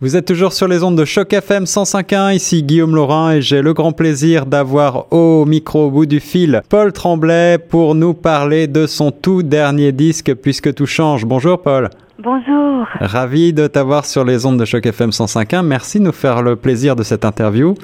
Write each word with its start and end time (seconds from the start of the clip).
Vous 0.00 0.14
êtes 0.14 0.26
toujours 0.26 0.52
sur 0.52 0.68
les 0.68 0.84
ondes 0.84 0.96
de 0.96 1.04
Choc 1.04 1.32
FM 1.32 1.64
105.1, 1.64 2.32
ici 2.32 2.62
Guillaume 2.62 2.94
Laurin 2.94 3.32
et 3.32 3.42
j'ai 3.42 3.62
le 3.62 3.74
grand 3.74 3.90
plaisir 3.90 4.46
d'avoir 4.46 5.12
au 5.12 5.44
micro 5.44 5.86
au 5.86 5.90
bout 5.90 6.06
du 6.06 6.20
fil 6.20 6.62
Paul 6.68 6.92
Tremblay 6.92 7.58
pour 7.58 7.96
nous 7.96 8.14
parler 8.14 8.68
de 8.68 8.86
son 8.86 9.10
tout 9.10 9.42
dernier 9.42 9.90
disque 9.90 10.36
Puisque 10.36 10.72
tout 10.72 10.86
change. 10.86 11.24
Bonjour 11.26 11.60
Paul. 11.60 11.90
Bonjour. 12.22 12.86
Ravi 13.00 13.52
de 13.52 13.66
t'avoir 13.66 14.04
sur 14.04 14.24
les 14.24 14.46
ondes 14.46 14.60
de 14.60 14.64
Choc 14.64 14.86
FM 14.86 15.10
105.1. 15.10 15.66
Merci 15.66 15.98
de 15.98 16.04
nous 16.04 16.12
faire 16.12 16.42
le 16.42 16.54
plaisir 16.54 16.94
de 16.94 17.02
cette 17.02 17.24
interview. 17.24 17.74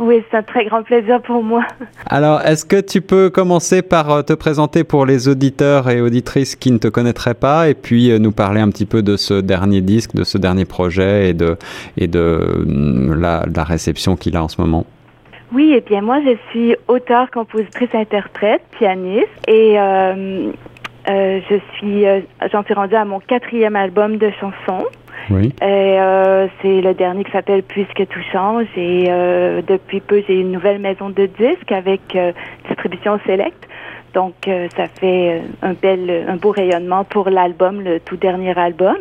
Oui, 0.00 0.22
c'est 0.30 0.38
un 0.38 0.42
très 0.42 0.64
grand 0.64 0.82
plaisir 0.82 1.20
pour 1.20 1.42
moi. 1.42 1.62
Alors, 2.06 2.40
est-ce 2.40 2.64
que 2.64 2.80
tu 2.80 3.02
peux 3.02 3.28
commencer 3.28 3.82
par 3.82 4.10
euh, 4.10 4.22
te 4.22 4.32
présenter 4.32 4.82
pour 4.82 5.04
les 5.04 5.28
auditeurs 5.28 5.90
et 5.90 6.00
auditrices 6.00 6.56
qui 6.56 6.72
ne 6.72 6.78
te 6.78 6.88
connaîtraient 6.88 7.34
pas 7.34 7.68
et 7.68 7.74
puis 7.74 8.10
euh, 8.10 8.18
nous 8.18 8.32
parler 8.32 8.62
un 8.62 8.70
petit 8.70 8.86
peu 8.86 9.02
de 9.02 9.16
ce 9.16 9.34
dernier 9.34 9.82
disque, 9.82 10.14
de 10.14 10.24
ce 10.24 10.38
dernier 10.38 10.64
projet 10.64 11.28
et 11.28 11.34
de, 11.34 11.58
et 11.98 12.06
de 12.06 12.64
mm, 12.66 13.20
la, 13.20 13.44
la 13.54 13.64
réception 13.64 14.16
qu'il 14.16 14.36
a 14.36 14.42
en 14.42 14.48
ce 14.48 14.58
moment? 14.58 14.86
Oui, 15.52 15.72
et 15.72 15.78
eh 15.78 15.80
bien 15.80 16.00
moi, 16.00 16.20
je 16.24 16.36
suis 16.50 16.76
auteur, 16.88 17.30
compositrice, 17.30 17.92
interprète, 17.92 18.62
pianiste 18.78 19.28
et 19.48 19.78
euh, 19.78 20.52
euh, 21.08 21.40
je 21.48 21.56
suis, 21.76 22.06
euh, 22.06 22.20
j'en 22.52 22.62
suis 22.62 22.74
rendue 22.74 22.94
à 22.94 23.04
mon 23.04 23.20
quatrième 23.20 23.74
album 23.74 24.16
de 24.18 24.30
chansons. 24.38 24.86
Oui. 25.30 25.52
Et 25.62 26.00
euh, 26.00 26.48
c'est 26.60 26.80
le 26.80 26.94
dernier 26.94 27.24
qui 27.24 27.30
s'appelle 27.30 27.62
Puisque 27.62 28.06
tout 28.08 28.20
change. 28.32 28.66
Et 28.76 29.06
euh, 29.08 29.62
depuis 29.66 30.00
peu, 30.00 30.22
j'ai 30.26 30.40
une 30.40 30.52
nouvelle 30.52 30.80
maison 30.80 31.10
de 31.10 31.26
disques 31.26 31.72
avec 31.72 32.00
euh, 32.16 32.32
distribution 32.68 33.18
Select. 33.26 33.66
Donc, 34.14 34.34
euh, 34.48 34.66
ça 34.76 34.86
fait 34.86 35.40
un 35.62 35.72
bel, 35.72 36.26
un 36.28 36.36
beau 36.36 36.50
rayonnement 36.50 37.04
pour 37.04 37.30
l'album, 37.30 37.80
le 37.80 38.00
tout 38.00 38.16
dernier 38.16 38.58
album, 38.58 38.96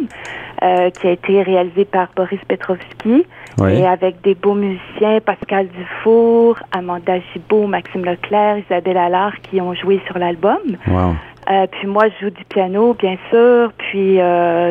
euh, 0.62 0.90
qui 0.92 1.08
a 1.08 1.12
été 1.12 1.42
réalisé 1.42 1.86
par 1.86 2.10
Boris 2.16 2.40
Petrovski 2.48 3.26
Oui. 3.60 3.74
et 3.74 3.88
avec 3.88 4.22
des 4.22 4.36
beaux 4.36 4.54
musiciens, 4.54 5.20
Pascal 5.26 5.68
Dufour, 5.70 6.60
Amanda 6.72 7.16
Gibault, 7.34 7.66
Maxime 7.66 8.06
Leclerc, 8.06 8.60
Isabelle 8.60 8.98
Allard, 8.98 9.34
qui 9.42 9.60
ont 9.62 9.74
joué 9.74 10.00
sur 10.06 10.20
l'album. 10.20 10.60
Wow. 10.88 11.16
Euh, 11.50 11.66
puis 11.72 11.88
moi, 11.88 12.04
je 12.10 12.26
joue 12.26 12.32
du 12.32 12.46
piano, 12.46 12.94
bien 12.94 13.18
sûr. 13.32 13.72
Puis 13.80 14.20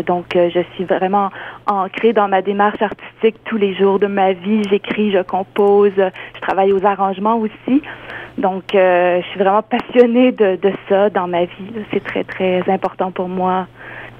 donc, 0.06 0.27
je 0.34 0.60
suis 0.75 0.84
vraiment 0.84 1.30
ancrée 1.69 2.12
dans 2.12 2.28
ma 2.28 2.42
démarche 2.42 2.83
artistique 2.83 3.36
tous 3.44 3.56
les 3.56 3.74
jours 3.74 3.98
de 3.98 4.06
ma 4.06 4.33
vie. 4.33 4.62
J'écris, 4.69 5.12
je 5.12 5.22
compose, 5.22 5.92
je 5.97 6.41
travaille 6.41 6.72
aux 6.72 6.84
arrangements 6.84 7.36
aussi. 7.36 7.83
Donc, 8.38 8.75
euh, 8.75 9.20
je 9.20 9.27
suis 9.28 9.38
vraiment 9.38 9.62
passionnée 9.62 10.33
de, 10.33 10.56
de 10.56 10.72
ça 10.88 11.10
dans 11.10 11.28
ma 11.28 11.44
vie. 11.44 11.72
C'est 11.92 12.02
très, 12.02 12.25
très 12.25 12.62
important 12.69 13.10
pour 13.10 13.28
moi. 13.28 13.66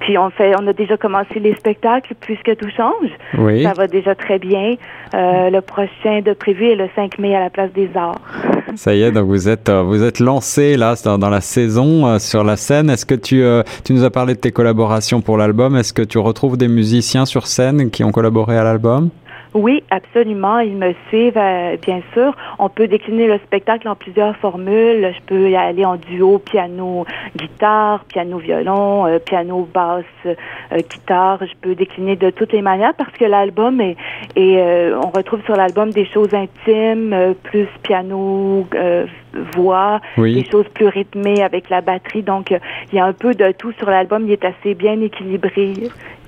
Puis 0.01 0.17
on 0.17 0.31
fait, 0.31 0.55
on 0.59 0.67
a 0.67 0.73
déjà 0.73 0.97
commencé 0.97 1.41
les 1.41 1.55
spectacles 1.55 2.15
puisque 2.21 2.57
tout 2.57 2.71
change. 2.77 3.11
Oui. 3.37 3.63
Ça 3.63 3.73
va 3.73 3.87
déjà 3.87 4.15
très 4.15 4.39
bien. 4.39 4.75
Euh, 5.15 5.51
le 5.51 5.61
prochain 5.61 6.21
de 6.25 6.33
prévu 6.33 6.67
est 6.67 6.77
le 6.77 6.89
5 6.95 7.19
mai 7.19 7.35
à 7.35 7.41
la 7.41 7.51
place 7.51 7.73
des 7.73 7.91
Arts. 7.95 8.21
Ça 8.77 8.95
y 8.95 9.03
est, 9.03 9.13
donc 9.13 9.27
vous 9.27 9.49
êtes, 9.49 9.69
euh, 9.69 9.83
vous 9.83 10.03
êtes 10.03 10.21
lancé 10.21 10.77
là 10.77 10.95
dans, 11.05 11.19
dans 11.19 11.31
la 11.31 11.41
saison 11.41 12.07
euh, 12.07 12.19
sur 12.19 12.45
la 12.45 12.57
scène. 12.57 12.91
Est-ce 12.91 13.07
que 13.07 13.15
tu, 13.15 13.43
euh, 13.43 13.63
tu 13.85 13.93
nous 13.93 14.05
as 14.05 14.11
parlé 14.11 14.35
de 14.35 14.41
tes 14.41 14.53
collaborations 14.53 15.21
pour 15.21 15.37
l'album 15.37 15.77
Est-ce 15.77 15.93
que 15.93 16.03
tu 16.03 16.19
retrouves 16.19 16.57
des 16.57 16.69
musiciens 16.69 17.27
sur 17.27 17.47
scène 17.47 17.91
qui 17.91 18.05
ont 18.05 18.13
collaboré 18.13 18.57
à 18.57 18.65
l'album? 18.65 19.11
Oui, 19.59 19.83
absolument. 19.91 20.61
Ils 20.61 20.77
me 20.77 20.95
suivent, 21.09 21.37
euh, 21.37 21.77
bien 21.83 22.01
sûr. 22.13 22.33
On 22.61 22.69
peut 22.69 22.87
décliner 22.87 23.27
le 23.27 23.39
spectacle 23.39 23.89
en 23.89 23.97
plusieurs 23.97 24.37
formules. 24.37 25.13
Je 25.17 25.21
peux 25.27 25.51
y 25.51 25.57
aller 25.57 25.85
en 25.85 25.97
duo, 25.97 26.39
piano, 26.39 27.05
guitare, 27.37 28.05
piano, 28.05 28.39
violon, 28.39 29.07
euh, 29.07 29.19
piano, 29.19 29.69
basse, 29.75 30.05
euh, 30.27 30.35
guitare. 30.77 31.41
Je 31.45 31.55
peux 31.61 31.75
décliner 31.75 32.15
de 32.15 32.31
toutes 32.31 32.53
les 32.53 32.63
manières 32.63 32.95
parce 32.95 33.11
que 33.19 33.25
l'album 33.25 33.81
est, 33.81 33.97
et 34.37 34.59
euh, 34.61 34.97
on 35.05 35.11
retrouve 35.11 35.43
sur 35.45 35.57
l'album 35.57 35.91
des 35.91 36.07
choses 36.07 36.33
intimes, 36.33 37.13
euh, 37.13 37.35
plus 37.43 37.67
piano, 37.83 38.65
euh, 38.77 39.07
voix, 39.57 40.01
Oui. 40.19 40.35
des 40.41 40.49
choses 40.49 40.69
plus 40.73 40.87
rythmées 40.87 41.43
avec 41.43 41.69
la 41.69 41.81
batterie. 41.81 42.23
Donc, 42.23 42.51
il 42.93 42.97
y 42.97 43.01
a 43.01 43.05
un 43.05 43.13
peu 43.13 43.35
de 43.35 43.51
tout 43.53 43.73
sur 43.73 43.91
l'album. 43.91 44.23
Il 44.27 44.33
est 44.33 44.45
assez 44.45 44.75
bien 44.75 45.01
équilibré. 45.01 45.73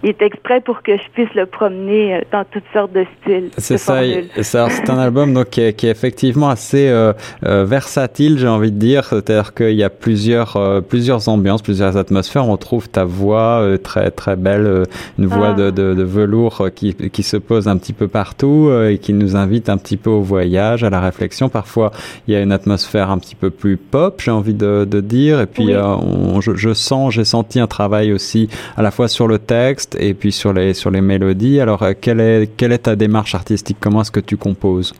Il 0.02 0.10
est 0.10 0.22
exprès 0.22 0.60
pour 0.60 0.82
que 0.82 0.96
je 0.96 1.02
puisse 1.12 1.32
le 1.34 1.44
promener 1.46 2.14
euh, 2.14 2.20
dans 2.32 2.44
toutes 2.50 2.64
sortes 2.72 2.92
de 2.92 3.04
styles. 3.20 3.50
C'est 3.58 3.74
de 3.74 4.42
ça, 4.42 4.68
c'est 4.70 4.88
un 4.90 4.98
album 4.98 5.34
donc 5.34 5.50
qui 5.50 5.60
est, 5.60 5.72
qui 5.74 5.86
est 5.86 5.90
effectivement 5.90 6.48
assez 6.48 6.88
euh, 6.88 7.12
euh, 7.44 7.64
versatile, 7.64 8.38
j'ai 8.38 8.48
envie 8.48 8.72
de 8.72 8.78
dire. 8.78 9.04
C'est-à-dire 9.04 9.52
qu'il 9.54 9.74
y 9.74 9.82
a 9.84 9.90
plusieurs 9.90 10.56
euh, 10.56 10.80
plusieurs 10.80 11.28
ambiances, 11.28 11.62
plusieurs 11.62 11.96
atmosphères. 11.96 12.48
On 12.48 12.56
trouve 12.56 12.88
ta 12.88 13.04
voix 13.04 13.62
très 13.82 14.10
très 14.10 14.36
belle, 14.36 14.84
une 15.18 15.26
voix 15.26 15.48
Ah. 15.50 15.54
de, 15.54 15.70
de, 15.70 15.94
de 15.94 16.02
velours 16.02 16.68
qui 16.74 16.94
qui 16.94 17.22
se 17.22 17.36
pose 17.36 17.68
un 17.68 17.76
petit 17.76 17.92
peu 17.92 18.08
partout 18.08 18.70
et 18.88 18.98
qui 18.98 19.12
nous 19.12 19.36
invite 19.36 19.68
un 19.68 19.76
petit 19.76 19.96
peu 19.96 20.10
au 20.10 20.20
voyage, 20.22 20.82
à 20.84 20.90
la 20.90 21.00
réflexion. 21.00 21.48
Parfois, 21.48 21.90
il 22.26 22.34
y 22.34 22.36
a 22.36 22.40
une 22.40 22.52
atmosphère 22.52 23.10
un 23.10 23.18
petit 23.18 23.34
peu 23.34 23.50
plus 23.50 23.76
pop, 23.76 24.20
j'ai 24.24 24.30
envie 24.30 24.54
de, 24.54 24.86
de 24.88 25.00
dire. 25.00 25.40
Et 25.40 25.46
puis, 25.46 25.66
Oui. 25.66 25.76
on- 25.76 26.40
je, 26.40 26.54
je 26.54 26.72
sens, 26.72 27.12
j'ai 27.12 27.24
senti 27.24 27.60
un 27.60 27.66
travail 27.66 28.12
aussi 28.12 28.48
à 28.76 28.82
la 28.82 28.90
fois 28.90 29.08
sur 29.08 29.26
le 29.28 29.38
texte 29.38 29.89
et 29.98 30.14
puis 30.14 30.32
sur 30.32 30.52
les 30.52 30.74
sur 30.74 30.90
les 30.90 31.00
mélodies. 31.00 31.60
Alors, 31.60 31.82
euh, 31.82 31.92
quelle 32.00 32.20
est 32.20 32.56
quelle 32.56 32.72
est 32.72 32.84
ta 32.84 32.96
démarche 32.96 33.34
artistique? 33.34 33.78
Comment 33.80 34.02
est-ce 34.02 34.10
que 34.10 34.20
tu 34.20 34.36
composes? 34.36 34.94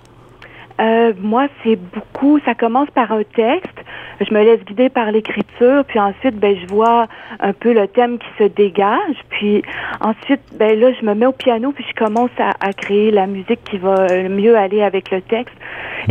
Euh, 0.80 1.12
moi, 1.20 1.48
c'est 1.62 1.76
beaucoup. 1.76 2.40
Ça 2.44 2.54
commence 2.54 2.88
par 2.90 3.12
un 3.12 3.22
texte. 3.22 3.76
Je 4.20 4.34
me 4.34 4.42
laisse 4.42 4.62
guider 4.64 4.88
par 4.88 5.10
l'écriture, 5.12 5.84
puis 5.86 5.98
ensuite, 5.98 6.36
ben, 6.38 6.54
je 6.60 6.66
vois 6.72 7.06
un 7.40 7.52
peu 7.52 7.72
le 7.72 7.86
thème 7.88 8.18
qui 8.18 8.26
se 8.38 8.44
dégage. 8.48 9.16
Puis 9.30 9.62
ensuite, 10.00 10.40
ben 10.58 10.78
là, 10.78 10.92
je 10.98 11.04
me 11.04 11.14
mets 11.14 11.26
au 11.26 11.32
piano, 11.32 11.72
puis 11.72 11.84
je 11.88 11.94
commence 12.02 12.30
à, 12.38 12.50
à 12.60 12.72
créer 12.72 13.10
la 13.10 13.26
musique 13.26 13.62
qui 13.64 13.78
va 13.78 14.06
mieux 14.28 14.56
aller 14.56 14.82
avec 14.82 15.10
le 15.10 15.20
texte. 15.22 15.54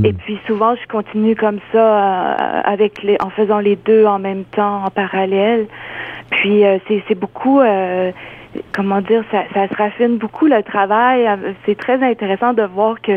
Et 0.03 0.13
puis 0.13 0.39
souvent, 0.47 0.75
je 0.75 0.87
continue 0.87 1.35
comme 1.35 1.59
ça, 1.71 1.77
euh, 1.77 2.61
avec 2.63 3.01
les, 3.03 3.17
en 3.21 3.29
faisant 3.29 3.59
les 3.59 3.75
deux 3.75 4.05
en 4.05 4.19
même 4.19 4.43
temps, 4.43 4.83
en 4.85 4.89
parallèle. 4.89 5.67
Puis 6.31 6.63
euh, 6.63 6.77
c'est 6.87 7.03
c'est 7.07 7.19
beaucoup. 7.19 7.59
Comment 8.73 9.01
dire, 9.01 9.23
ça, 9.31 9.43
ça 9.53 9.67
se 9.67 9.75
raffine 9.75 10.17
beaucoup 10.17 10.47
le 10.47 10.61
travail. 10.63 11.27
C'est 11.65 11.77
très 11.77 12.01
intéressant 12.03 12.53
de 12.53 12.63
voir 12.63 12.99
que 13.01 13.13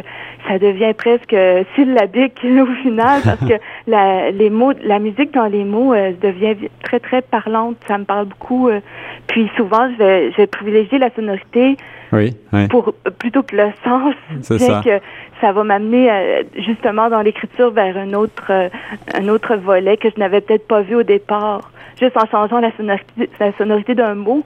ça 0.48 0.58
devient 0.58 0.92
presque 0.96 1.34
syllabique 1.74 2.38
au 2.44 2.66
final 2.82 3.20
parce 3.24 3.40
que 3.40 3.54
la, 3.86 4.30
les 4.30 4.50
mots, 4.50 4.72
la 4.84 4.98
musique 4.98 5.32
dans 5.32 5.46
les 5.46 5.64
mots 5.64 5.94
euh, 5.94 6.12
devient 6.20 6.54
vi- 6.54 6.70
très 6.82 7.00
très 7.00 7.22
parlante. 7.22 7.76
Ça 7.88 7.98
me 7.98 8.04
parle 8.04 8.26
beaucoup. 8.26 8.68
euh. 8.68 8.80
puis 9.26 9.50
souvent, 9.56 9.90
je 9.92 9.96
vais, 9.98 10.30
je 10.32 10.36
vais 10.36 10.46
privilégier 10.46 10.98
la 10.98 11.10
sonorité 11.10 11.76
Oui, 12.12 12.36
oui. 12.52 12.68
pour 12.68 12.92
plutôt 13.18 13.42
que 13.42 13.56
le 13.56 13.70
sens, 13.84 14.14
C'est 14.42 14.58
bien 14.58 14.66
ça. 14.66 14.80
que 14.84 15.00
ça 15.40 15.52
va 15.52 15.64
m'amener 15.64 16.10
euh, 16.10 16.42
justement 16.56 17.08
dans 17.10 17.20
l'écriture 17.22 17.70
vers 17.72 17.96
un 17.96 18.12
autre 18.12 18.46
euh, 18.50 18.68
un 19.14 19.28
autre 19.28 19.56
volet 19.56 19.96
que 19.96 20.08
je 20.14 20.20
n'avais 20.20 20.40
peut-être 20.40 20.68
pas 20.68 20.82
vu 20.82 20.94
au 20.94 21.02
départ. 21.02 21.71
Juste 22.00 22.16
en 22.16 22.26
changeant 22.26 22.60
la 22.60 22.70
sonorité, 22.76 23.30
la 23.38 23.52
sonorité 23.56 23.94
d'un 23.94 24.14
mot, 24.14 24.42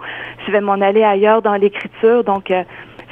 je 0.47 0.53
vais 0.53 0.61
m'en 0.61 0.75
aller 0.75 1.03
ailleurs 1.03 1.43
dans 1.43 1.55
l'écriture. 1.55 2.25
Donc 2.25 2.51
euh, 2.51 2.63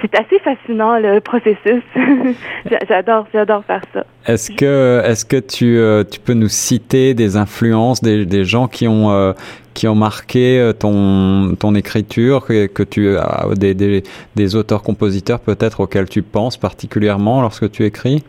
c'est 0.02 0.14
assez 0.18 0.38
fascinant 0.40 0.98
le 0.98 1.20
processus. 1.20 1.82
J'a- 2.70 2.78
j'adore, 2.88 3.26
j'adore 3.32 3.64
faire 3.64 3.80
ça. 3.94 4.04
Est-ce 4.26 4.50
que 4.50 5.02
est-ce 5.04 5.24
que 5.24 5.36
tu 5.38 5.78
euh, 5.78 6.04
tu 6.04 6.20
peux 6.20 6.34
nous 6.34 6.48
citer 6.48 7.14
des 7.14 7.36
influences, 7.36 8.02
des, 8.02 8.26
des 8.26 8.44
gens 8.44 8.66
qui 8.68 8.86
ont 8.88 9.10
euh, 9.12 9.32
qui 9.72 9.88
ont 9.88 9.94
marqué 9.94 10.72
ton 10.78 11.54
ton 11.58 11.74
écriture, 11.74 12.44
que, 12.46 12.66
que 12.66 12.82
tu 12.82 13.16
as 13.16 13.46
des, 13.56 13.74
des 13.74 14.02
des 14.34 14.56
auteurs-compositeurs 14.56 15.40
peut-être 15.40 15.80
auxquels 15.80 16.08
tu 16.08 16.22
penses 16.22 16.56
particulièrement 16.56 17.40
lorsque 17.40 17.70
tu 17.70 17.84
écris? 17.84 18.22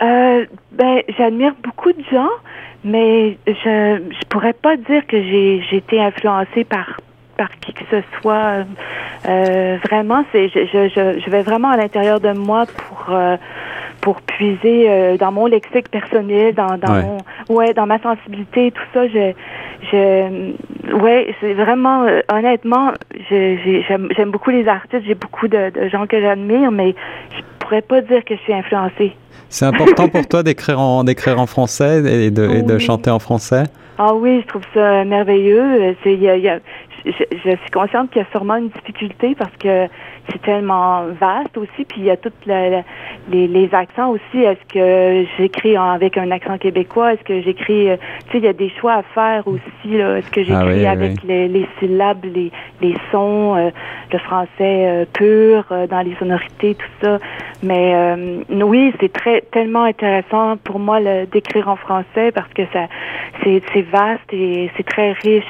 Euh, 0.00 0.44
ben, 0.72 1.02
j'admire 1.16 1.54
beaucoup 1.64 1.92
de 1.92 2.02
gens, 2.12 2.28
mais 2.84 3.36
je 3.46 4.00
je 4.10 4.26
pourrais 4.28 4.52
pas 4.52 4.76
dire 4.76 5.06
que 5.06 5.20
j'ai 5.20 5.62
j'ai 5.68 5.76
été 5.76 6.00
influencée 6.00 6.64
par 6.64 6.98
par 7.36 7.50
qui 7.60 7.72
que 7.72 7.84
ce 7.90 8.02
soit. 8.20 8.64
Euh, 9.26 9.78
vraiment, 9.84 10.24
c'est 10.32 10.48
je, 10.48 10.66
je, 10.66 11.20
je, 11.20 11.30
vais 11.30 11.42
vraiment 11.42 11.70
à 11.70 11.76
l'intérieur 11.76 12.20
de 12.20 12.32
moi 12.32 12.66
pour 12.66 13.06
euh, 13.14 13.36
pour 14.00 14.20
puiser 14.22 14.88
euh, 14.88 15.16
dans 15.16 15.32
mon 15.32 15.46
lexique 15.46 15.88
personnel, 15.90 16.54
dans 16.54 16.76
dans 16.78 16.92
Ouais. 16.94 17.02
mon 17.48 17.54
ouais, 17.56 17.74
dans 17.74 17.86
ma 17.86 17.98
sensibilité, 18.00 18.70
tout 18.72 18.82
ça. 18.92 19.08
Je 19.08 19.32
je 19.90 20.94
ouais, 20.94 21.34
c'est 21.40 21.54
vraiment 21.54 22.02
euh, 22.04 22.20
honnêtement, 22.32 22.92
j'aime 23.30 24.30
beaucoup 24.30 24.50
les 24.50 24.66
artistes, 24.68 25.04
j'ai 25.06 25.14
beaucoup 25.14 25.48
de, 25.48 25.70
de 25.70 25.88
gens 25.88 26.06
que 26.06 26.20
j'admire, 26.20 26.70
mais 26.70 26.94
je 27.36 27.42
pourrais 27.68 27.82
pas 27.82 28.00
dire 28.00 28.24
que 28.24 28.34
je 28.34 28.40
suis 28.40 28.52
influencée. 28.54 29.12
C'est 29.50 29.66
important 29.66 30.08
pour 30.08 30.26
toi 30.26 30.42
d'écrire 30.42 30.80
en 30.80 31.04
d'écrire 31.04 31.38
en 31.40 31.46
français 31.46 31.98
et 32.26 32.30
de, 32.30 32.44
et 32.48 32.62
de 32.62 32.74
Oui. 32.74 32.80
chanter 32.80 33.10
en 33.10 33.18
français? 33.18 33.64
Ah 33.98 34.14
oui, 34.14 34.40
je 34.42 34.46
trouve 34.46 34.62
ça 34.74 35.04
merveilleux. 35.04 35.94
C'est, 36.02 36.14
il 36.14 36.22
y 36.22 36.28
a, 36.28 36.36
il 36.36 36.44
y 36.44 36.48
a- 36.48 36.60
je, 37.04 37.10
je- 37.12 37.36
je 37.44 37.50
suis 37.56 37.70
consciente 37.72 38.10
qu'il 38.10 38.22
y 38.22 38.24
a 38.24 38.28
sûrement 38.30 38.56
une 38.56 38.68
difficulté 38.68 39.34
parce 39.38 39.54
que 39.58 39.86
c'est 40.30 40.42
tellement 40.42 41.04
vaste 41.20 41.56
aussi. 41.56 41.84
Puis 41.88 41.98
il 41.98 42.04
y 42.04 42.10
a 42.10 42.16
toutes 42.16 42.44
les, 42.46 42.82
les, 43.30 43.68
accents 43.74 44.10
aussi. 44.10 44.38
Est-ce 44.42 44.64
que 44.72 45.26
j'écris 45.38 45.76
avec 45.76 46.18
un 46.18 46.30
accent 46.30 46.58
québécois? 46.58 47.14
Est-ce 47.14 47.22
que 47.24 47.40
j'écris... 47.40 47.90
Euh, 47.90 47.96
tu 48.26 48.32
sais, 48.32 48.38
il 48.38 48.44
y 48.44 48.48
a 48.48 48.52
des 48.52 48.70
choix 48.80 48.94
à 48.94 49.02
faire 49.14 49.42
aussi. 49.48 49.94
Est-ce 49.96 50.30
que 50.30 50.40
ah 50.40 50.44
j'écris 50.44 50.86
avec 50.86 51.22
Les, 51.22 51.48
les, 51.48 51.66
syllabes, 51.78 52.24
les, 52.24 52.50
les 52.82 52.94
sons, 53.10 53.56
euh, 53.56 53.70
le 54.12 54.18
français 54.18 54.48
euh, 54.60 55.04
pur, 55.12 55.64
dans 55.88 56.00
les 56.02 56.14
sonorités, 56.16 56.74
tout 56.74 56.92
ça? 57.02 57.18
Mais 57.62 58.14
oui, 58.50 58.92
c'est 59.00 59.12
très 59.12 59.40
tellement 59.52 59.84
intéressant 59.84 60.56
pour 60.58 60.78
moi 60.78 61.00
d'écrire 61.26 61.68
en 61.68 61.76
français 61.76 62.30
parce 62.32 62.52
que 62.54 62.62
ça 62.72 62.86
c'est 63.42 63.82
vaste 63.82 64.32
et 64.32 64.70
c'est 64.76 64.86
très 64.86 65.12
riche. 65.12 65.44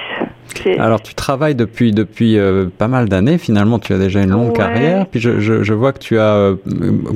Alors 0.78 1.00
tu 1.00 1.14
travailles 1.14 1.54
depuis 1.54 1.92
depuis 1.92 2.38
euh, 2.38 2.66
pas 2.76 2.88
mal 2.88 3.08
d'années. 3.08 3.38
Finalement, 3.38 3.78
tu 3.78 3.92
as 3.92 3.98
déjà 3.98 4.22
une 4.22 4.30
longue 4.30 4.54
carrière. 4.54 5.06
Puis 5.06 5.20
je, 5.20 5.40
je, 5.40 5.62
je, 5.62 5.74
vois 5.74 5.92
que 5.92 5.98
tu 5.98 6.18
as 6.18 6.34
euh, 6.34 6.56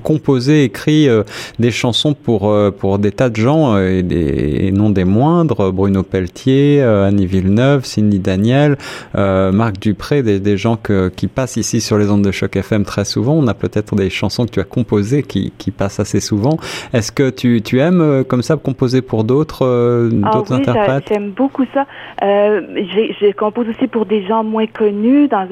composé, 0.03 0.65
écrit 0.65 1.09
euh, 1.09 1.23
des 1.59 1.71
chansons 1.71 2.15
pour 2.15 2.55
pour 2.79 2.99
des 2.99 3.13
tas 3.13 3.31
de 3.31 3.37
gens 3.37 3.79
et, 3.79 4.03
des, 4.03 4.67
et 4.67 4.73
non 4.73 4.91
des 4.91 5.05
moindres. 5.05 5.73
Bruno 5.73 6.03
Pelletier, 6.03 6.83
Annie 6.83 7.27
Villeneuve, 7.27 7.85
Cindy 7.85 8.19
Daniel, 8.19 8.77
Marc 9.15 9.79
Dupré, 9.79 10.23
des, 10.23 10.41
des 10.41 10.57
gens 10.57 10.77
que, 10.77 11.09
qui 11.09 11.27
passent 11.27 11.57
ici 11.57 11.81
sur 11.81 11.99
les 11.99 12.11
ondes 12.11 12.25
de 12.25 12.33
choc 12.33 12.57
FM 12.57 12.85
très 12.85 13.05
souvent. 13.05 13.35
On 13.35 13.47
a 13.47 13.55
peut-être 13.55 13.95
des 13.95 14.11
chansons 14.11 14.47
que 14.47 14.51
tu 14.51 14.61
as 14.61 14.65
composées 14.65 15.23
qui, 15.23 15.53
qui 15.59 15.71
passent 15.71 16.01
assez 16.01 16.21
souvent. 16.21 16.59
Est-ce 16.93 17.13
que 17.13 17.31
tu, 17.31 17.63
tu 17.63 17.81
aimes 17.81 18.25
comme 18.29 18.43
ça 18.43 18.57
composer 18.57 19.03
pour 19.03 19.25
d'autres 19.25 20.11
ah 20.25 20.31
d'autres 20.33 20.53
interprètes? 20.53 21.05
J'aime 21.09 21.31
beaucoup 21.31 21.65
ça. 21.73 21.87
j'ai 22.21 23.22
je 23.31 23.37
compose 23.37 23.69
aussi 23.69 23.87
pour 23.87 24.07
des 24.07 24.27
gens 24.27 24.43
moins 24.45 24.67
connus 24.67 25.29
dans 25.29 25.49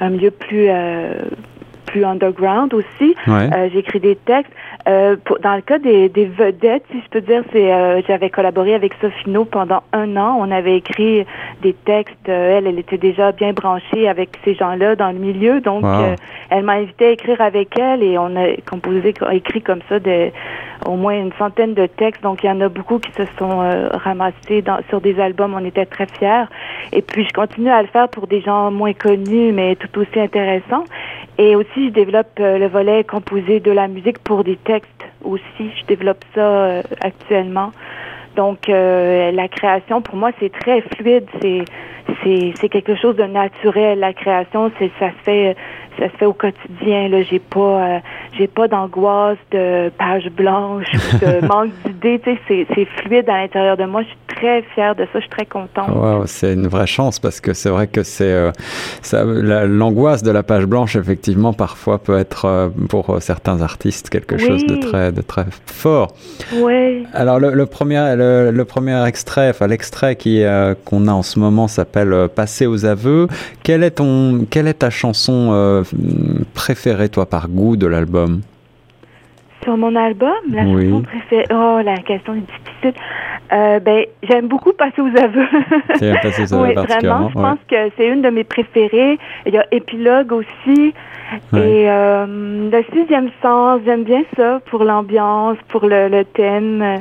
un, 0.00 0.10
milieu 0.10 0.30
plus 0.30 0.66
euh, 0.68 1.14
plus 1.88 2.04
underground 2.04 2.72
aussi. 2.74 3.14
Euh, 3.28 3.68
J'écris 3.72 4.00
des 4.00 4.16
textes. 4.16 4.52
Euh, 4.88 5.16
pour, 5.24 5.38
dans 5.40 5.54
le 5.54 5.60
cas 5.60 5.78
des, 5.78 6.08
des, 6.08 6.26
vedettes, 6.26 6.84
si 6.90 7.00
je 7.00 7.08
peux 7.10 7.20
dire, 7.20 7.42
c'est 7.52 7.72
euh, 7.72 8.00
j'avais 8.06 8.30
collaboré 8.30 8.74
avec 8.74 8.92
Sofino 9.00 9.44
pendant 9.44 9.82
un 9.92 10.16
an. 10.16 10.38
On 10.40 10.50
avait 10.50 10.76
écrit 10.76 11.26
des 11.62 11.72
textes. 11.72 12.28
Euh, 12.28 12.58
elle, 12.58 12.66
elle 12.66 12.78
était 12.78 12.96
déjà 12.96 13.32
bien 13.32 13.52
branchée 13.52 14.08
avec 14.08 14.30
ces 14.44 14.54
gens-là 14.54 14.96
dans 14.96 15.10
le 15.10 15.18
milieu, 15.18 15.60
donc 15.60 15.84
elle 16.50 16.62
m'a 16.62 16.74
invité 16.74 17.06
à 17.06 17.10
écrire 17.10 17.40
avec 17.40 17.78
elle 17.78 18.02
et 18.02 18.16
on 18.16 18.34
a 18.36 18.56
composé, 18.68 19.12
écrit 19.32 19.60
comme 19.60 19.80
ça 19.88 19.98
de, 19.98 20.30
au 20.86 20.96
moins 20.96 21.14
une 21.14 21.32
centaine 21.38 21.74
de 21.74 21.86
textes. 21.86 22.22
Donc 22.22 22.42
il 22.42 22.46
y 22.46 22.50
en 22.50 22.60
a 22.60 22.68
beaucoup 22.68 22.98
qui 22.98 23.12
se 23.12 23.24
sont 23.38 23.58
ramassés 23.92 24.62
dans, 24.62 24.78
sur 24.88 25.00
des 25.00 25.20
albums. 25.20 25.54
On 25.54 25.64
était 25.64 25.86
très 25.86 26.06
fiers. 26.06 26.44
Et 26.92 27.02
puis 27.02 27.26
je 27.26 27.32
continue 27.32 27.70
à 27.70 27.82
le 27.82 27.88
faire 27.88 28.08
pour 28.08 28.26
des 28.26 28.40
gens 28.40 28.70
moins 28.70 28.94
connus, 28.94 29.52
mais 29.52 29.76
tout 29.76 30.00
aussi 30.00 30.18
intéressants. 30.18 30.84
Et 31.40 31.54
aussi, 31.54 31.86
je 31.86 31.90
développe 31.90 32.40
euh, 32.40 32.58
le 32.58 32.66
volet 32.66 33.04
composé 33.04 33.60
de 33.60 33.70
la 33.70 33.86
musique 33.86 34.18
pour 34.18 34.42
des 34.42 34.56
textes 34.56 35.04
aussi. 35.22 35.70
Je 35.80 35.86
développe 35.86 36.24
ça 36.34 36.40
euh, 36.40 36.82
actuellement. 37.00 37.72
Donc, 38.38 38.68
euh, 38.68 39.32
la 39.32 39.48
création, 39.48 40.00
pour 40.00 40.14
moi, 40.14 40.30
c'est 40.38 40.52
très 40.52 40.80
fluide. 40.80 41.26
C'est, 41.42 41.64
c'est, 42.22 42.52
c'est 42.60 42.68
quelque 42.68 42.94
chose 42.94 43.16
de 43.16 43.24
naturel. 43.24 43.98
La 43.98 44.12
création, 44.12 44.70
c'est, 44.78 44.92
ça 45.00 45.08
se 45.08 45.24
fait, 45.24 45.56
ça 45.98 46.04
se 46.04 46.16
fait 46.18 46.24
au 46.24 46.34
quotidien. 46.34 47.08
Là, 47.08 47.22
j'ai 47.22 47.40
pas, 47.40 47.58
euh, 47.58 47.98
j'ai 48.38 48.46
pas 48.46 48.68
d'angoisse 48.68 49.38
de 49.50 49.90
page 49.98 50.30
blanche 50.30 50.86
de 51.20 51.44
manque 51.52 51.72
d'idées. 51.84 52.20
Tu 52.20 52.30
sais, 52.30 52.38
c'est, 52.46 52.66
c'est 52.76 52.84
fluide 53.02 53.28
à 53.28 53.38
l'intérieur 53.38 53.76
de 53.76 53.86
moi. 53.86 54.02
Je 54.02 54.06
suis 54.06 54.16
très 54.28 54.62
fière 54.74 54.94
de 54.94 55.02
ça. 55.06 55.10
Je 55.14 55.20
suis 55.20 55.30
très 55.30 55.46
contente. 55.46 55.88
Wow, 55.88 56.26
c'est 56.26 56.54
une 56.54 56.68
vraie 56.68 56.86
chance 56.86 57.18
parce 57.18 57.40
que 57.40 57.52
c'est 57.52 57.70
vrai 57.70 57.88
que 57.88 58.04
c'est 58.04 58.32
euh, 58.32 58.52
ça, 59.02 59.24
l'angoisse 59.24 60.22
de 60.22 60.30
la 60.30 60.44
page 60.44 60.66
blanche, 60.66 60.94
effectivement, 60.94 61.52
parfois 61.52 61.98
peut 61.98 62.16
être 62.16 62.70
pour 62.88 63.20
certains 63.20 63.62
artistes 63.62 64.10
quelque 64.10 64.38
chose 64.38 64.64
de 64.64 64.76
très, 64.76 65.10
de 65.10 65.22
très 65.22 65.46
fort. 65.66 66.14
Oui. 66.54 67.04
Alors 67.12 67.40
le, 67.40 67.50
le 67.50 67.66
premier, 67.66 68.14
le, 68.16 68.27
le, 68.50 68.64
premier 68.64 69.06
extrait, 69.06 69.50
enfin 69.50 69.66
l'extrait 69.66 70.16
qui 70.16 70.42
qu'on 70.84 71.08
a 71.08 71.12
en 71.12 71.22
ce 71.22 71.38
moment 71.38 71.68
s'appelle 71.68 72.28
Passer 72.34 72.66
aux 72.66 72.84
aveux. 72.84 73.28
Quelle 73.62 73.82
est 73.82 73.92
ton, 73.92 74.46
quelle 74.50 74.68
est 74.68 74.80
ta 74.80 74.90
chanson 74.90 75.84
préférée, 76.54 77.08
toi, 77.08 77.26
par 77.26 77.48
goût 77.48 77.76
de 77.76 77.86
l'album? 77.86 78.42
Sur 79.62 79.76
mon 79.76 79.94
album, 79.96 80.32
la 80.50 80.62
chanson 80.62 81.02
préférée. 81.02 81.46
Oh, 81.50 81.80
la 81.84 81.96
question 81.98 82.34
est 82.34 82.40
difficile. 82.40 82.94
Euh, 83.52 83.80
ben, 83.80 84.04
j'aime 84.22 84.46
beaucoup 84.46 84.72
Passer 84.72 85.00
aux 85.00 85.16
aveux. 85.16 85.46
Passer 86.22 86.42
aux 86.42 86.54
aveux 86.54 86.68
oui, 86.68 86.86
vraiment. 86.86 87.28
Je 87.30 87.34
pense 87.34 87.58
que 87.68 87.76
c'est 87.96 88.06
une 88.06 88.22
de 88.22 88.30
mes 88.30 88.44
préférées. 88.44 89.18
Il 89.46 89.54
y 89.54 89.58
a 89.58 89.66
Épilogue 89.72 90.32
aussi. 90.32 90.94
Et 91.54 91.90
euh, 91.90 92.70
le 92.70 92.84
sixième 92.94 93.30
sens, 93.42 93.80
j'aime 93.84 94.04
bien 94.04 94.22
ça 94.36 94.60
pour 94.70 94.84
l'ambiance, 94.84 95.56
pour 95.68 95.86
le, 95.86 96.08
le 96.08 96.24
thème. 96.24 97.00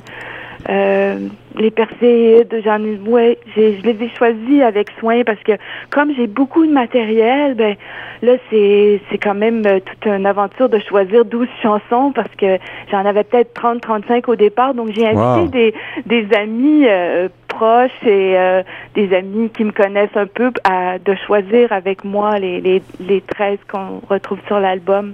Euh, 0.69 1.30
les 1.59 1.71
perséides, 1.71 2.62
j'en 2.63 2.80
ouais, 3.09 3.38
je 3.56 3.81
les 3.83 4.04
ai 4.04 4.09
choisis 4.15 4.62
avec 4.62 4.89
soin 5.00 5.24
parce 5.24 5.42
que 5.44 5.54
comme 5.89 6.13
j'ai 6.15 6.27
beaucoup 6.27 6.65
de 6.65 6.71
matériel, 6.71 7.56
ben 7.56 7.75
là 8.21 8.33
c'est 8.50 9.01
c'est 9.09 9.18
quand 9.18 9.33
même 9.33 9.63
euh, 9.65 9.80
toute 9.80 10.06
une 10.06 10.25
aventure 10.25 10.69
de 10.69 10.80
choisir 10.80 11.25
12 11.25 11.48
chansons 11.62 12.12
parce 12.13 12.33
que 12.38 12.57
j'en 12.92 13.06
avais 13.06 13.24
peut-être 13.24 13.54
30 13.54 13.81
35 13.81 14.27
au 14.30 14.36
départ 14.36 14.74
donc 14.74 14.89
j'ai 14.95 15.07
invité 15.07 15.74
des 16.06 16.25
des 16.25 16.36
amis 16.36 16.86
euh, 16.88 17.30
proches 17.48 17.92
et 18.04 18.38
euh, 18.38 18.63
des 18.95 19.13
amis 19.15 19.50
qui 19.50 19.63
me 19.63 19.71
connaissent 19.71 20.15
un 20.15 20.27
peu 20.27 20.51
à 20.63 21.00
de 21.00 21.15
choisir 21.25 21.71
avec 21.71 22.04
moi 22.04 22.38
les 22.39 22.62
les 22.62 22.81
les 23.00 23.21
13 23.21 23.59
qu'on 23.71 24.01
retrouve 24.09 24.39
sur 24.48 24.59
l'album. 24.59 25.13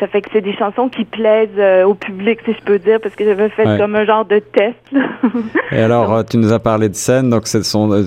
Ça 0.00 0.08
fait 0.08 0.20
que 0.20 0.30
c'est 0.32 0.40
des 0.40 0.56
chansons 0.56 0.88
qui 0.88 1.04
plaisent 1.04 1.84
au 1.86 1.94
public 1.94 2.40
si 2.44 2.54
je 2.54 2.64
peux 2.64 2.80
dire 2.80 3.00
parce 3.00 3.14
que 3.14 3.24
j'avais 3.24 3.50
fait 3.50 3.78
comme 3.78 3.94
un 3.94 4.04
genre 4.04 4.24
de 4.24 4.40
test. 4.40 4.74
Et 5.72 5.80
alors, 5.80 6.12
euh, 6.12 6.22
tu 6.22 6.36
nous 6.36 6.52
as 6.52 6.58
parlé 6.58 6.88
de 6.88 6.94
scène, 6.94 7.30
donc 7.30 7.46
ce 7.46 7.62
sont 7.62 7.90
euh, 7.92 8.02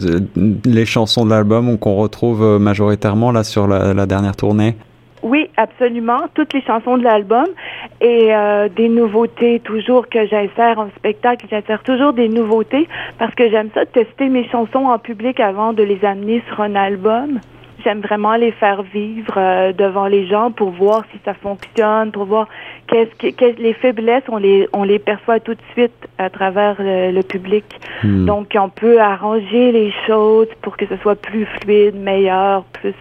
les 0.65 0.85
chansons 0.85 1.25
de 1.25 1.31
l'album 1.31 1.79
qu'on 1.79 1.95
retrouve 1.95 2.43
euh, 2.43 2.59
majoritairement 2.59 3.31
là 3.31 3.43
sur 3.43 3.67
la, 3.67 4.05
dernière 4.05 4.35
tournée. 4.35 4.75
Oui, 5.23 5.49
absolument. 5.57 6.19
Toutes 6.35 6.53
les 6.53 6.61
chansons 6.61 6.97
de 6.97 7.03
l'album 7.03 7.45
et 7.99 8.29
des 8.75 8.89
nouveautés 8.89 9.59
toujours 9.61 10.07
que 10.07 10.27
j'insère 10.27 10.77
en 10.77 10.89
spectacle. 10.97 11.47
J'insère 11.49 11.81
toujours 11.81 12.13
des 12.13 12.29
nouveautés 12.29 12.87
parce 13.17 13.33
que 13.33 13.49
j'aime 13.49 13.69
ça 13.73 13.87
tester 13.87 14.29
mes 14.29 14.47
chansons 14.49 14.85
en 14.85 14.99
public 14.99 15.39
avant 15.39 15.73
de 15.73 15.81
les 15.81 16.05
amener 16.05 16.43
sur 16.47 16.61
un 16.61 16.75
album 16.75 17.39
j'aime 17.85 18.01
vraiment 18.01 18.35
les 18.35 18.51
faire 18.51 18.81
vivre 18.81 19.35
euh, 19.37 19.71
devant 19.71 20.07
les 20.07 20.27
gens 20.27 20.51
pour 20.51 20.71
voir 20.71 21.03
si 21.11 21.19
ça 21.23 21.33
fonctionne, 21.35 22.11
pour 22.11 22.25
voir 22.25 22.47
qu'est-ce 22.87 23.31
que 23.31 23.61
les 23.61 23.73
faiblesses, 23.73 24.23
on 24.27 24.37
les 24.37 24.67
on 24.73 24.83
les 24.83 24.99
perçoit 24.99 25.39
tout 25.39 25.53
de 25.53 25.61
suite 25.73 25.93
à 26.17 26.29
travers 26.29 26.75
le, 26.79 27.21
public. 27.21 27.65
Hmm. 28.03 28.25
Donc 28.25 28.55
on 28.59 28.69
peut 28.69 28.99
arranger 28.99 29.71
les 29.71 29.93
choses 30.07 30.47
pour 30.61 30.75
que 30.77 30.85
ce 30.87 30.97
soit 30.97 31.15
plus 31.15 31.45
fluide, 31.45 31.95
meilleur, 31.95 32.63
plus 32.73 32.95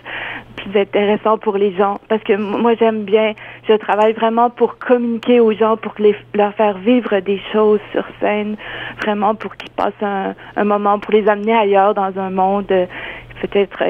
plus 0.57 0.79
intéressant 0.79 1.37
pour 1.39 1.57
les 1.57 1.75
gens 1.75 1.99
parce 2.09 2.23
que 2.23 2.35
moi 2.35 2.75
j'aime 2.79 3.03
bien 3.03 3.33
je 3.69 3.75
travaille 3.75 4.13
vraiment 4.13 4.51
pour 4.51 4.79
communiquer 4.79 5.41
aux 5.41 5.53
gens 5.53 5.77
pour 5.77 5.95
les, 5.99 6.15
leur 6.33 6.55
faire 6.55 6.79
vivre 6.79 7.19
des 7.21 7.41
choses 7.53 7.81
sur 7.91 8.05
scène 8.21 8.57
vraiment 9.03 9.35
pour 9.35 9.57
qu'ils 9.57 9.73
passent 9.73 10.03
un, 10.03 10.35
un 10.55 10.65
moment 10.65 11.01
pour 11.01 11.13
les 11.13 11.29
amener 11.29 11.55
ailleurs 11.55 11.95
dans 11.95 12.13
un 12.17 12.31
monde 12.31 12.71
euh, 12.71 12.87
peut-être 13.43 13.83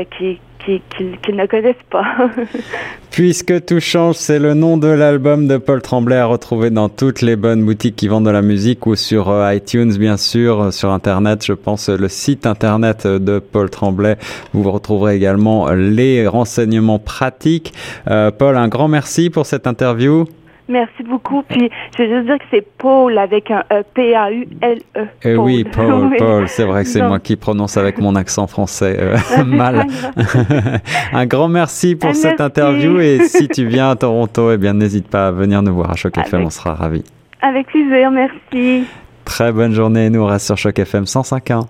euh, 0.68 0.78
qui 0.96 1.32
ne 1.32 1.46
connaissent 1.46 1.76
pas. 1.90 2.04
Puisque 3.10 3.64
tout 3.64 3.78
change, 3.78 4.16
c'est 4.16 4.40
le 4.40 4.54
nom 4.54 4.76
de 4.76 4.88
l'album 4.88 5.46
de 5.46 5.56
Paul 5.56 5.80
Tremblay 5.80 6.16
à 6.16 6.26
retrouver 6.26 6.70
dans 6.70 6.88
toutes 6.88 7.22
les 7.22 7.36
bonnes 7.36 7.64
boutiques 7.64 7.94
qui 7.94 8.08
vendent 8.08 8.26
de 8.26 8.30
la 8.30 8.42
musique 8.42 8.88
ou 8.88 8.96
sur 8.96 9.30
euh, 9.30 9.54
iTunes, 9.54 9.96
bien 9.96 10.16
sûr, 10.16 10.60
euh, 10.60 10.70
sur 10.72 10.90
Internet. 10.90 11.44
Je 11.44 11.52
pense 11.52 11.88
le 11.88 12.08
site 12.08 12.44
Internet 12.44 13.06
de 13.06 13.38
Paul 13.38 13.70
Tremblay. 13.70 14.16
Vous 14.52 14.68
retrouverez 14.70 15.14
également 15.14 15.70
les 15.70 16.26
renseignements 16.26 16.98
pratiques. 16.98 17.72
Euh, 18.10 18.32
Paul, 18.32 18.56
un 18.56 18.66
grand 18.66 18.88
merci 18.88 19.30
pour 19.30 19.46
cette 19.46 19.68
interview. 19.68 20.26
Merci 20.68 21.02
beaucoup. 21.02 21.42
Puis, 21.42 21.70
je 21.96 22.02
veux 22.02 22.08
juste 22.08 22.26
dire 22.26 22.38
que 22.38 22.44
c'est 22.50 22.66
Paul 22.78 23.18
avec 23.18 23.50
un 23.50 23.62
E, 23.70 23.82
P-A-U-L-E. 23.94 25.06
Eh 25.22 25.36
oui, 25.36 25.64
Paul, 25.64 26.16
Paul. 26.18 26.48
C'est 26.48 26.64
vrai 26.64 26.84
que 26.84 26.88
c'est 26.88 27.02
moi 27.02 27.18
qui 27.18 27.36
prononce 27.36 27.76
avec 27.76 27.98
mon 27.98 28.14
accent 28.14 28.46
français 28.46 28.96
euh, 28.98 29.44
mal. 29.44 29.86
un 31.12 31.26
grand 31.26 31.48
merci 31.48 31.96
pour 31.96 32.14
cette 32.14 32.40
interview. 32.40 32.98
Et 33.00 33.20
si 33.24 33.48
tu 33.48 33.66
viens 33.66 33.90
à 33.90 33.96
Toronto, 33.96 34.52
eh 34.52 34.56
bien, 34.56 34.72
n'hésite 34.72 35.08
pas 35.08 35.28
à 35.28 35.30
venir 35.30 35.62
nous 35.62 35.74
voir 35.74 35.90
à 35.90 35.96
Choc 35.96 36.16
FM. 36.16 36.44
On 36.44 36.50
sera 36.50 36.74
ravis. 36.74 37.04
Avec 37.42 37.66
plaisir. 37.66 38.10
Merci. 38.10 38.84
Très 39.24 39.52
bonne 39.52 39.72
journée. 39.72 40.08
Nous, 40.10 40.20
on 40.20 40.26
reste 40.26 40.46
sur 40.46 40.56
Choc 40.56 40.78
FM 40.78 41.04
105.1. 41.04 41.66